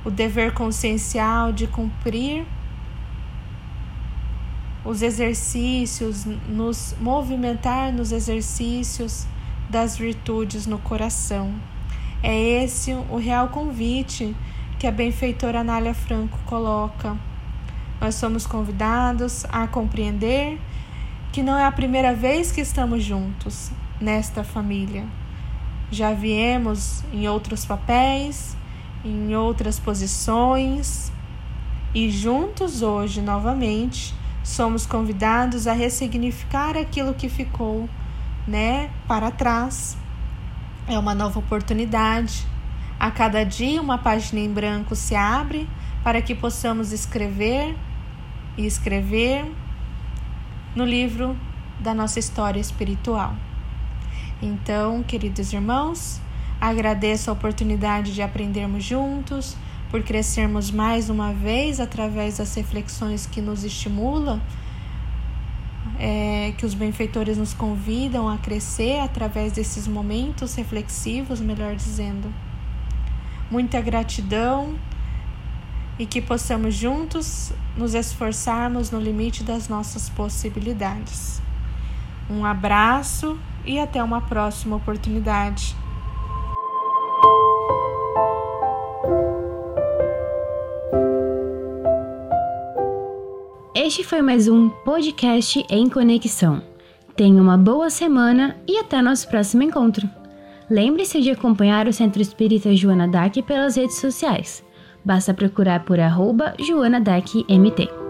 o 0.03 0.09
dever 0.09 0.53
consciencial 0.53 1.51
de 1.51 1.67
cumprir 1.67 2.45
os 4.83 5.01
exercícios, 5.01 6.25
nos 6.47 6.95
movimentar 6.99 7.91
nos 7.91 8.11
exercícios 8.11 9.27
das 9.69 9.97
virtudes 9.97 10.65
no 10.65 10.79
coração. 10.79 11.53
É 12.23 12.63
esse 12.63 12.93
o 12.93 13.17
real 13.17 13.49
convite 13.49 14.35
que 14.79 14.87
a 14.87 14.91
benfeitora 14.91 15.59
Anália 15.59 15.93
Franco 15.93 16.39
coloca. 16.45 17.17
Nós 17.99 18.15
somos 18.15 18.45
convidados 18.45 19.45
a 19.45 19.67
compreender 19.67 20.59
que 21.31 21.41
não 21.41 21.57
é 21.57 21.65
a 21.65 21.71
primeira 21.71 22.13
vez 22.13 22.51
que 22.51 22.61
estamos 22.61 23.03
juntos 23.03 23.71
nesta 23.99 24.43
família. 24.43 25.05
Já 25.91 26.13
viemos 26.13 27.03
em 27.13 27.27
outros 27.27 27.65
papéis, 27.65 28.55
em 29.03 29.35
outras 29.35 29.79
posições, 29.79 31.11
e 31.93 32.09
juntos 32.09 32.81
hoje 32.81 33.21
novamente 33.21 34.13
somos 34.43 34.85
convidados 34.85 35.67
a 35.67 35.73
ressignificar 35.73 36.77
aquilo 36.77 37.13
que 37.13 37.29
ficou, 37.29 37.89
né, 38.47 38.89
para 39.07 39.31
trás 39.31 39.97
é 40.87 40.97
uma 40.97 41.13
nova 41.13 41.39
oportunidade. 41.39 42.47
A 42.99 43.11
cada 43.11 43.43
dia, 43.43 43.81
uma 43.81 43.97
página 43.97 44.39
em 44.39 44.51
branco 44.51 44.95
se 44.95 45.15
abre 45.15 45.69
para 46.03 46.21
que 46.21 46.33
possamos 46.33 46.93
escrever 46.93 47.75
e 48.57 48.65
escrever 48.65 49.45
no 50.75 50.83
livro 50.83 51.37
da 51.79 51.93
nossa 51.93 52.19
história 52.19 52.59
espiritual. 52.59 53.35
Então, 54.41 55.03
queridos 55.03 55.53
irmãos, 55.53 56.19
agradeço 56.59 57.29
a 57.29 57.33
oportunidade 57.33 58.13
de 58.13 58.21
aprendermos 58.21 58.83
juntos, 58.83 59.55
por 59.89 60.03
crescermos 60.03 60.69
mais 60.69 61.09
uma 61.09 61.33
vez 61.33 61.79
através 61.79 62.37
das 62.37 62.53
reflexões 62.55 63.25
que 63.25 63.41
nos 63.41 63.63
estimulam, 63.63 64.41
é, 65.99 66.53
que 66.57 66.65
os 66.65 66.73
benfeitores 66.73 67.37
nos 67.37 67.53
convidam 67.53 68.27
a 68.27 68.37
crescer 68.37 68.99
através 68.99 69.53
desses 69.53 69.87
momentos 69.87 70.53
reflexivos, 70.55 71.39
melhor 71.39 71.75
dizendo. 71.75 72.31
Muita 73.49 73.79
gratidão 73.79 74.75
e 75.99 76.05
que 76.05 76.21
possamos 76.21 76.75
juntos 76.75 77.51
nos 77.75 77.93
esforçarmos 77.93 78.91
no 78.91 78.99
limite 78.99 79.43
das 79.43 79.67
nossas 79.67 80.09
possibilidades. 80.09 81.41
Um 82.29 82.45
abraço 82.45 83.37
e 83.65 83.79
até 83.79 84.03
uma 84.03 84.21
próxima 84.21 84.75
oportunidade. 84.75 85.75
Este 93.73 94.03
foi 94.03 94.21
mais 94.21 94.47
um 94.49 94.69
podcast 94.69 95.65
em 95.69 95.87
conexão. 95.87 96.61
Tenha 97.15 97.41
uma 97.41 97.57
boa 97.57 97.89
semana 97.89 98.57
e 98.67 98.77
até 98.77 99.01
nosso 99.01 99.27
próximo 99.29 99.63
encontro. 99.63 100.07
Lembre-se 100.69 101.21
de 101.21 101.31
acompanhar 101.31 101.87
o 101.87 101.93
Centro 101.93 102.21
Espírita 102.21 102.75
Joana 102.75 103.07
Dac 103.07 103.41
pelas 103.43 103.77
redes 103.77 103.95
sociais. 103.95 104.66
Basta 105.07 105.33
procurar 105.37 105.85
por 105.85 106.01
arroba 106.01 106.53
Joana 106.59 106.99
MT. 107.47 108.06